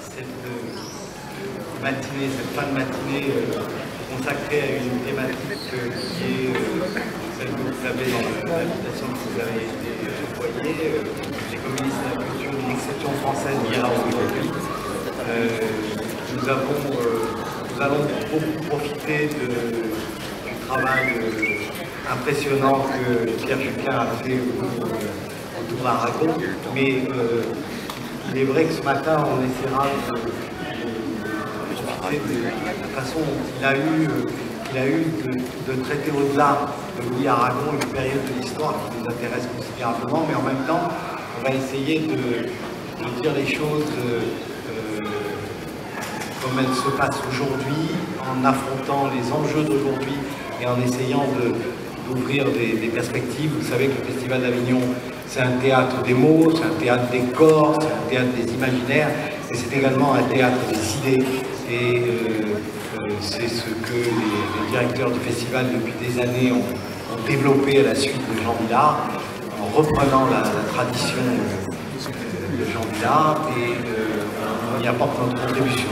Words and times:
cette 0.00 0.24
euh, 0.24 1.82
matinée, 1.82 2.28
cette 2.36 2.52
fin 2.56 2.66
de 2.68 2.74
matinée 2.78 3.30
euh, 3.30 3.60
consacrée 4.10 4.60
à 4.60 4.68
une 4.82 5.00
thématique 5.04 5.72
euh, 5.74 5.90
qui 5.90 6.24
est 6.24 6.56
celle 7.38 7.48
que 7.48 7.60
vous 7.60 7.78
savez 7.82 8.10
dans 8.12 8.56
l'invitation 8.56 9.06
que 9.08 9.20
vous 9.28 9.40
avez 9.40 9.64
été 9.68 9.90
envoyée, 10.34 10.74
les 11.50 11.58
communistes 11.58 12.00
de 12.02 12.08
la 12.08 12.24
culture 12.24 12.52
d'une 12.58 12.72
exception 12.72 13.12
française 13.22 13.58
aujourd'hui. 13.70 14.50
nous, 16.34 16.48
avons, 16.48 16.78
allons 17.80 18.04
beaucoup 18.32 18.68
profiter 18.68 19.28
du 19.28 20.66
travail 20.66 21.06
impressionnant 22.10 22.86
que 22.90 23.30
Pierre 23.44 23.60
Juquin 23.60 23.98
a 23.98 24.06
fait 24.22 24.40
autour 25.60 25.84
d'Aragon, 25.84 26.34
mais 26.74 27.02
il 28.30 28.38
est 28.38 28.44
vrai 28.44 28.64
que 28.64 28.72
ce 28.72 28.82
matin, 28.82 29.24
on 29.24 29.38
essaiera 29.44 29.86
de, 30.10 30.16
de, 32.16 32.44
la 32.44 33.00
façon 33.00 33.18
dont 33.20 33.66
a 33.66 33.74
eu, 33.76 34.08
il 34.72 34.78
a 34.78 34.86
eu 34.86 35.04
de, 35.66 35.82
traiter 35.82 36.10
au-delà 36.10 36.58
de 36.96 37.08
Louis 37.08 37.26
Aragon 37.28 37.72
une 37.72 37.88
période 37.88 38.20
de 38.24 38.40
l'histoire 38.40 38.74
qui 38.74 38.98
nous 39.02 39.10
intéresse 39.10 39.46
considérablement, 39.56 40.26
mais 40.28 40.34
en 40.34 40.42
même 40.42 40.64
temps, 40.66 40.88
on 41.38 41.48
va 41.48 41.54
essayer 41.54 42.00
de, 42.00 42.48
dire 43.22 43.32
les 43.34 43.46
choses 43.46 43.86
euh, 43.98 44.20
comme 46.42 46.58
elles 46.58 46.74
se 46.74 46.90
passent 46.96 47.22
aujourd'hui, 47.30 47.96
en 48.20 48.44
affrontant 48.44 49.08
les 49.14 49.32
enjeux 49.32 49.64
d'aujourd'hui 49.64 50.14
et 50.60 50.66
en 50.66 50.80
essayant 50.80 51.24
d'ouvrir 52.06 52.44
des, 52.46 52.88
perspectives. 52.88 53.50
Vous 53.58 53.68
savez 53.68 53.86
que 53.88 53.98
le 53.98 54.12
Festival 54.12 54.42
d'Avignon 54.42 54.80
c'est 55.28 55.40
un 55.40 55.58
théâtre 55.60 56.02
des 56.02 56.14
mots, 56.14 56.50
c'est 56.54 56.64
un 56.64 56.80
théâtre 56.80 57.10
des 57.12 57.20
corps, 57.36 57.76
c'est 57.80 57.86
un 57.86 58.08
théâtre 58.08 58.30
des 58.34 58.52
imaginaires, 58.52 59.10
et 59.50 59.54
c'est 59.54 59.76
également 59.76 60.14
un 60.14 60.22
théâtre 60.22 60.56
des 60.70 61.10
idées. 61.10 61.24
Et 61.70 61.98
euh, 61.98 62.56
euh, 62.98 63.12
c'est 63.20 63.48
ce 63.48 63.64
que 63.64 63.92
les, 63.92 64.70
directeurs 64.70 65.10
du 65.10 65.20
festival 65.20 65.66
depuis 65.72 65.92
des 66.00 66.20
années 66.20 66.52
ont, 66.52 66.64
développé 67.26 67.80
à 67.80 67.82
la 67.82 67.94
suite 67.94 68.16
de 68.16 68.42
Jean 68.42 68.54
Villard, 68.62 69.00
en 69.60 69.76
reprenant 69.76 70.26
la, 70.30 70.42
tradition 70.72 71.16
de 72.58 72.64
Jean 72.64 72.80
Villard, 72.94 73.48
et 73.56 73.72
euh, 73.72 74.78
on 74.78 74.82
y 74.82 74.86
apporte 74.86 75.12
notre 75.20 75.46
contribution. 75.46 75.88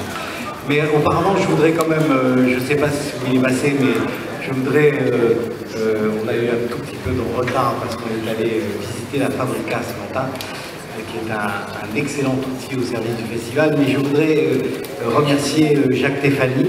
Mais 0.69 0.83
auparavant, 0.95 1.37
je 1.37 1.47
voudrais 1.47 1.73
quand 1.73 1.89
même, 1.89 2.47
je 2.49 2.55
ne 2.55 2.61
sais 2.61 2.77
pas 2.77 2.89
si 2.89 3.13
vous 3.21 3.37
est 3.37 3.43
passé, 3.43 3.77
mais 3.79 3.95
je 4.47 4.53
voudrais, 4.53 4.93
on 5.75 6.29
a 6.29 6.35
eu 6.35 6.49
un 6.49 6.69
tout 6.71 6.79
petit 6.79 6.97
peu 7.05 7.11
de 7.11 7.37
retard 7.37 7.75
parce 7.81 7.97
qu'on 7.97 8.09
est 8.09 8.31
allé 8.31 8.63
visiter 8.81 9.19
la 9.19 9.31
Fabrica 9.31 9.81
ce 9.83 9.99
matin, 10.01 10.29
qui 11.11 11.19
est 11.19 11.33
un, 11.33 11.97
excellent 11.97 12.35
outil 12.35 12.77
au 12.77 12.83
service 12.83 13.17
du 13.17 13.25
festival. 13.25 13.77
Mais 13.79 13.93
je 13.93 13.99
voudrais 13.99 14.37
euh, 14.37 15.17
remercier 15.17 15.77
euh, 15.77 15.93
Jacques 15.93 16.21
Tefani, 16.21 16.67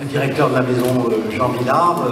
le 0.00 0.06
directeur 0.06 0.50
de 0.50 0.54
la 0.54 0.62
maison 0.62 1.08
euh, 1.10 1.36
Jean 1.36 1.48
Villard, 1.48 2.10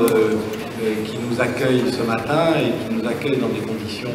qui 1.06 1.19
nous 1.19 1.41
accueille 1.41 1.84
ce 1.91 2.03
matin 2.03 2.53
et 2.56 2.89
qui 2.89 2.95
nous 2.95 3.09
accueille 3.09 3.39
dans 3.39 3.49
des 3.49 3.61
conditions 3.61 4.11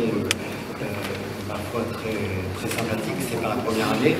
parfois 1.47 1.81
très, 1.91 2.15
très 2.55 2.77
sympathiques. 2.77 3.15
C'est 3.29 3.41
pas 3.41 3.49
la 3.49 3.55
première 3.55 3.91
année. 3.91 4.15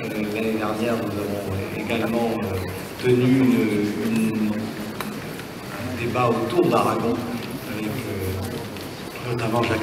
L'année 0.00 0.56
dernière, 0.58 0.94
nous 0.96 1.12
avons 1.20 1.42
également 1.78 2.30
tenu 3.04 3.42
un 4.06 4.51
autour 6.20 6.66
d'Aragon 6.66 7.14
notamment 9.28 9.62
Jacques. 9.62 9.80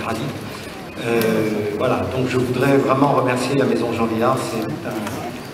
Euh, 1.05 1.49
voilà, 1.77 2.05
donc 2.15 2.27
je 2.27 2.37
voudrais 2.37 2.77
vraiment 2.77 3.13
remercier 3.13 3.55
la 3.55 3.65
Maison 3.65 3.91
Jean 3.93 4.05
Villard, 4.05 4.37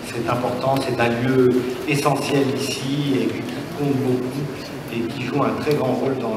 c'est 0.06 0.28
important, 0.28 0.74
c'est 0.80 1.00
un 1.00 1.08
lieu 1.08 1.62
essentiel 1.88 2.44
ici 2.58 3.14
et 3.20 3.26
qui 3.26 3.42
compte 3.78 3.96
beaucoup 3.96 4.42
et 4.92 5.00
qui 5.00 5.22
joue 5.22 5.42
un 5.42 5.60
très 5.60 5.74
grand 5.74 5.92
rôle 5.92 6.18
dans 6.18 6.36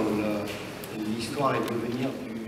l'histoire 1.07 1.53
et 1.55 1.59
le 1.59 1.75
devenir 1.75 2.09
du 2.25 2.38